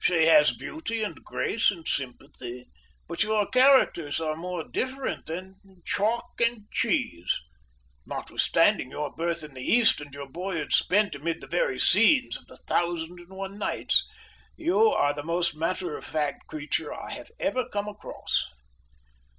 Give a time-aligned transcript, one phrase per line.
[0.00, 2.70] She has beauty and grace and sympathy.
[3.06, 7.30] But your characters are more different than chalk and cheese.
[8.06, 12.46] Notwithstanding your birth in the East and your boyhood spent amid the very scenes of
[12.46, 14.06] the Thousand and One Nights,
[14.56, 18.42] you are the most matter of fact creature I have ever come across."